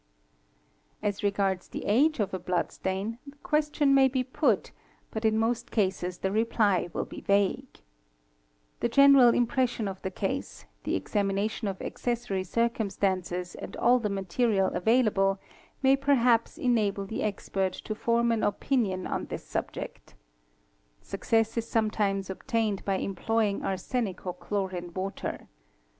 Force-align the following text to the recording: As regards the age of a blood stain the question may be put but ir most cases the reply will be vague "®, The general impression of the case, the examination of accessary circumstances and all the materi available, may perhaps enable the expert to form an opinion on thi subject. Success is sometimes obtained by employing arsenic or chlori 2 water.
As 1.03 1.21
regards 1.21 1.67
the 1.67 1.85
age 1.85 2.19
of 2.19 2.33
a 2.33 2.39
blood 2.39 2.71
stain 2.71 3.19
the 3.27 3.35
question 3.43 3.93
may 3.93 4.07
be 4.07 4.23
put 4.23 4.71
but 5.11 5.23
ir 5.25 5.31
most 5.31 5.69
cases 5.69 6.17
the 6.17 6.31
reply 6.31 6.89
will 6.91 7.05
be 7.05 7.21
vague 7.21 7.71
"®, 7.73 7.81
The 8.79 8.89
general 8.89 9.29
impression 9.35 9.87
of 9.87 10.01
the 10.01 10.09
case, 10.09 10.65
the 10.85 10.95
examination 10.95 11.67
of 11.67 11.79
accessary 11.83 12.43
circumstances 12.43 13.53
and 13.53 13.77
all 13.77 13.99
the 13.99 14.09
materi 14.09 14.73
available, 14.73 15.37
may 15.83 15.95
perhaps 15.95 16.57
enable 16.57 17.05
the 17.05 17.21
expert 17.21 17.73
to 17.73 17.93
form 17.93 18.31
an 18.31 18.41
opinion 18.41 19.05
on 19.05 19.27
thi 19.27 19.37
subject. 19.37 20.15
Success 21.03 21.57
is 21.57 21.67
sometimes 21.69 22.27
obtained 22.31 22.83
by 22.85 22.95
employing 22.95 23.61
arsenic 23.63 24.25
or 24.25 24.33
chlori 24.33 24.79
2 24.81 24.87
water. 24.95 25.47